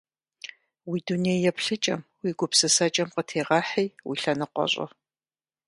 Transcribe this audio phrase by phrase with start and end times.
[0.89, 4.85] Уи дуней еплъыкӀэм, уи гупсысэкӀэм къытегъэхьи, уи лъэныкъуэ щӀы.